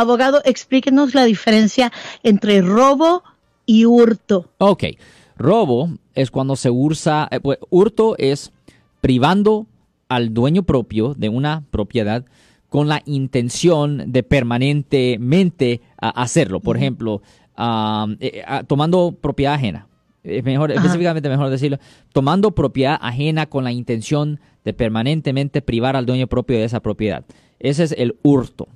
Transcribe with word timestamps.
Abogado, 0.00 0.40
explíquenos 0.44 1.12
la 1.16 1.24
diferencia 1.24 1.90
entre 2.22 2.62
robo 2.62 3.24
y 3.66 3.84
hurto. 3.84 4.48
Ok, 4.58 4.84
robo 5.36 5.90
es 6.14 6.30
cuando 6.30 6.54
se 6.54 6.70
usa, 6.70 7.26
eh, 7.32 7.40
pues, 7.40 7.58
hurto 7.68 8.14
es 8.16 8.52
privando 9.00 9.66
al 10.08 10.32
dueño 10.32 10.62
propio 10.62 11.14
de 11.14 11.28
una 11.28 11.64
propiedad 11.72 12.24
con 12.68 12.86
la 12.86 13.02
intención 13.06 14.12
de 14.12 14.22
permanentemente 14.22 15.80
hacerlo. 15.96 16.60
Por 16.60 16.76
ejemplo, 16.76 17.20
eh, 18.20 18.44
tomando 18.68 19.18
propiedad 19.20 19.54
ajena. 19.54 19.88
mejor, 20.22 20.70
específicamente 20.70 21.28
mejor 21.28 21.50
decirlo, 21.50 21.78
tomando 22.12 22.52
propiedad 22.52 23.00
ajena 23.02 23.46
con 23.46 23.64
la 23.64 23.72
intención 23.72 24.38
de 24.64 24.74
permanentemente 24.74 25.60
privar 25.60 25.96
al 25.96 26.06
dueño 26.06 26.28
propio 26.28 26.56
de 26.56 26.66
esa 26.66 26.78
propiedad. 26.78 27.24
Ese 27.58 27.82
es 27.82 27.90
el 27.98 28.16
hurto. 28.22 28.68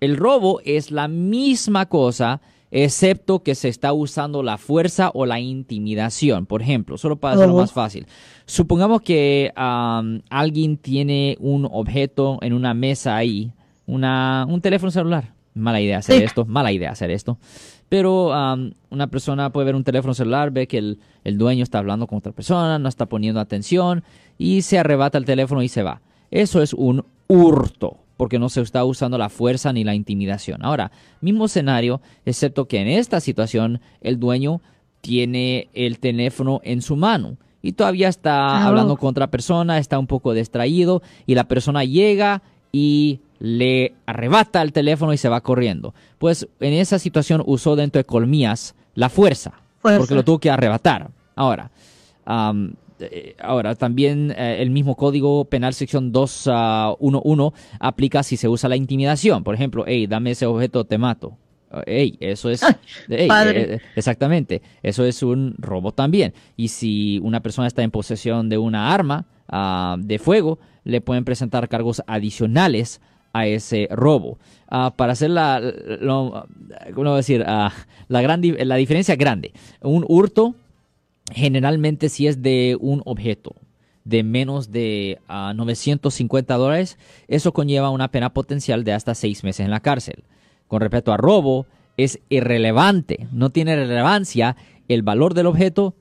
El 0.00 0.16
robo 0.16 0.60
es 0.64 0.90
la 0.90 1.08
misma 1.08 1.86
cosa, 1.86 2.40
excepto 2.70 3.42
que 3.42 3.54
se 3.54 3.68
está 3.68 3.92
usando 3.92 4.42
la 4.42 4.58
fuerza 4.58 5.10
o 5.14 5.26
la 5.26 5.40
intimidación. 5.40 6.46
Por 6.46 6.60
ejemplo, 6.60 6.98
solo 6.98 7.16
para 7.16 7.34
hacerlo 7.36 7.56
más 7.56 7.72
fácil. 7.72 8.06
Supongamos 8.46 9.02
que 9.02 9.52
alguien 9.54 10.76
tiene 10.76 11.36
un 11.40 11.68
objeto 11.70 12.38
en 12.42 12.52
una 12.52 12.74
mesa 12.74 13.16
ahí, 13.16 13.52
una, 13.86 14.46
un 14.48 14.60
teléfono 14.60 14.90
celular. 14.90 15.32
Mala 15.54 15.80
idea 15.80 15.98
hacer 15.98 16.20
esto, 16.22 16.44
mala 16.44 16.72
idea 16.72 16.90
hacer 16.90 17.12
esto. 17.12 17.38
Pero 17.88 18.32
una 18.90 19.06
persona 19.06 19.50
puede 19.50 19.66
ver 19.66 19.76
un 19.76 19.84
teléfono 19.84 20.12
celular, 20.12 20.50
ve 20.50 20.66
que 20.66 20.78
el, 20.78 20.98
el 21.22 21.38
dueño 21.38 21.62
está 21.62 21.78
hablando 21.78 22.08
con 22.08 22.18
otra 22.18 22.32
persona, 22.32 22.80
no 22.80 22.88
está 22.88 23.06
poniendo 23.06 23.38
atención 23.38 24.02
y 24.36 24.62
se 24.62 24.80
arrebata 24.80 25.16
el 25.16 25.24
teléfono 25.24 25.62
y 25.62 25.68
se 25.68 25.84
va. 25.84 26.02
Eso 26.32 26.60
es 26.60 26.74
un 26.74 27.04
hurto 27.28 28.03
porque 28.16 28.38
no 28.38 28.48
se 28.48 28.60
está 28.60 28.84
usando 28.84 29.18
la 29.18 29.28
fuerza 29.28 29.72
ni 29.72 29.84
la 29.84 29.94
intimidación. 29.94 30.64
Ahora, 30.64 30.92
mismo 31.20 31.46
escenario, 31.46 32.00
excepto 32.24 32.66
que 32.66 32.80
en 32.80 32.88
esta 32.88 33.20
situación 33.20 33.80
el 34.00 34.18
dueño 34.18 34.60
tiene 35.00 35.68
el 35.74 35.98
teléfono 35.98 36.60
en 36.64 36.82
su 36.82 36.96
mano 36.96 37.36
y 37.60 37.72
todavía 37.72 38.08
está 38.08 38.66
hablando 38.66 38.96
con 38.96 39.10
otra 39.10 39.28
persona, 39.28 39.78
está 39.78 39.98
un 39.98 40.06
poco 40.06 40.32
distraído 40.32 41.02
y 41.26 41.34
la 41.34 41.44
persona 41.44 41.84
llega 41.84 42.42
y 42.72 43.20
le 43.38 43.94
arrebata 44.06 44.62
el 44.62 44.72
teléfono 44.72 45.12
y 45.12 45.18
se 45.18 45.28
va 45.28 45.40
corriendo. 45.40 45.94
Pues 46.18 46.48
en 46.60 46.72
esa 46.74 46.98
situación 46.98 47.42
usó 47.46 47.76
dentro 47.76 48.00
de 48.00 48.04
colmillas 48.04 48.74
la 48.94 49.08
fuerza, 49.08 49.52
porque 49.80 50.14
lo 50.14 50.24
tuvo 50.24 50.38
que 50.38 50.50
arrebatar. 50.50 51.10
Ahora, 51.36 51.70
eh, 52.26 52.72
ahora, 53.40 53.74
también 53.74 54.32
eh, 54.36 54.56
el 54.60 54.70
mismo 54.70 54.96
código 54.96 55.44
penal 55.46 55.74
sección 55.74 56.12
211 56.12 57.56
aplica 57.80 58.22
si 58.22 58.36
se 58.36 58.48
usa 58.48 58.68
la 58.68 58.76
intimidación. 58.76 59.44
Por 59.44 59.54
ejemplo, 59.54 59.84
hey, 59.86 60.06
dame 60.06 60.32
ese 60.32 60.46
objeto, 60.46 60.84
te 60.84 60.98
mato. 60.98 61.36
Hey, 61.86 62.16
eso 62.20 62.50
es 62.50 62.62
eh, 63.08 63.80
exactamente, 63.96 64.62
eso 64.82 65.04
es 65.04 65.22
un 65.22 65.56
robo 65.58 65.92
también. 65.92 66.32
Y 66.56 66.68
si 66.68 67.18
una 67.22 67.40
persona 67.40 67.66
está 67.66 67.82
en 67.82 67.90
posesión 67.90 68.48
de 68.48 68.58
una 68.58 68.94
arma 68.94 69.26
ah, 69.48 69.96
de 69.98 70.18
fuego, 70.18 70.58
le 70.84 71.00
pueden 71.00 71.24
presentar 71.24 71.68
cargos 71.68 72.02
adicionales 72.06 73.00
a 73.32 73.46
ese 73.46 73.88
robo. 73.90 74.38
Ah, 74.68 74.94
para 74.96 75.12
hacer 75.12 75.30
la, 75.30 75.60
¿cómo 76.94 77.16
decir? 77.16 77.44
Ah, 77.46 77.72
la, 78.08 78.22
gran, 78.22 78.40
la 78.42 78.76
diferencia 78.76 79.16
grande. 79.16 79.52
Un 79.80 80.04
hurto 80.06 80.54
generalmente 81.32 82.08
si 82.08 82.26
es 82.26 82.42
de 82.42 82.76
un 82.80 83.02
objeto 83.04 83.54
de 84.04 84.22
menos 84.22 84.70
de 84.70 85.18
950 85.28 86.54
ah, 86.54 86.58
dólares, 86.58 86.98
eso 87.26 87.52
conlleva 87.52 87.90
una 87.90 88.08
pena 88.08 88.34
potencial 88.34 88.84
de 88.84 88.92
hasta 88.92 89.14
seis 89.14 89.44
meses 89.44 89.64
en 89.64 89.70
la 89.70 89.80
cárcel. 89.80 90.24
Con 90.68 90.80
respecto 90.80 91.12
a 91.12 91.16
robo, 91.16 91.66
es 91.96 92.20
irrelevante, 92.28 93.28
no 93.32 93.50
tiene 93.50 93.76
relevancia 93.76 94.56
el 94.88 95.02
valor 95.02 95.32
del 95.34 95.46
objeto 95.46 95.94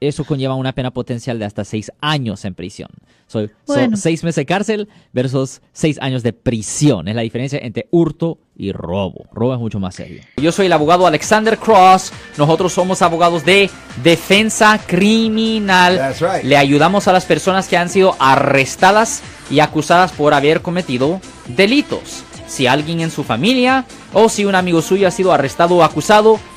eso 0.00 0.24
conlleva 0.24 0.54
una 0.54 0.72
pena 0.72 0.90
potencial 0.90 1.38
de 1.38 1.44
hasta 1.44 1.64
seis 1.64 1.90
años 2.00 2.44
en 2.44 2.54
prisión. 2.54 2.90
Son 3.26 3.50
seis 3.96 4.22
meses 4.22 4.36
de 4.36 4.46
cárcel 4.46 4.88
versus 5.12 5.60
seis 5.72 5.98
años 6.00 6.22
de 6.22 6.32
prisión. 6.32 7.08
Es 7.08 7.16
la 7.16 7.22
diferencia 7.22 7.58
entre 7.60 7.88
hurto 7.90 8.38
y 8.56 8.72
robo. 8.72 9.24
Robo 9.32 9.54
es 9.54 9.58
mucho 9.58 9.80
más 9.80 9.96
serio. 9.96 10.22
Yo 10.36 10.52
soy 10.52 10.66
el 10.66 10.72
abogado 10.72 11.06
Alexander 11.06 11.58
Cross. 11.58 12.12
Nosotros 12.38 12.72
somos 12.72 13.02
abogados 13.02 13.44
de 13.44 13.68
defensa 14.02 14.80
criminal. 14.86 16.14
Le 16.44 16.56
ayudamos 16.56 17.08
a 17.08 17.12
las 17.12 17.24
personas 17.24 17.66
que 17.66 17.76
han 17.76 17.88
sido 17.88 18.14
arrestadas 18.18 19.22
y 19.50 19.60
acusadas 19.60 20.12
por 20.12 20.32
haber 20.32 20.62
cometido 20.62 21.20
delitos. 21.48 22.22
Si 22.46 22.68
alguien 22.68 23.00
en 23.00 23.10
su 23.10 23.24
familia 23.24 23.86
o 24.12 24.28
si 24.28 24.44
un 24.44 24.54
amigo 24.54 24.82
suyo 24.82 25.08
ha 25.08 25.10
sido 25.10 25.32
arrestado 25.32 25.76
o 25.76 25.82
acusado, 25.82 26.38